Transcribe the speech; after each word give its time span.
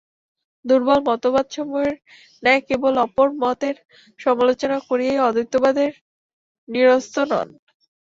দুর্বল 0.65 0.99
মতবাদসমূহের 1.07 1.95
ন্যায় 2.43 2.61
কেবল 2.67 2.93
অপর 3.05 3.27
মতের 3.41 3.75
সমালোচনা 4.19 4.77
করিয়াই 4.87 5.23
অদ্বৈতবাদী 5.27 5.87
নিরস্ত 6.69 7.15
নন। 7.29 7.47